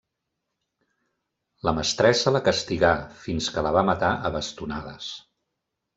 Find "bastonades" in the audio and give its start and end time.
4.37-5.15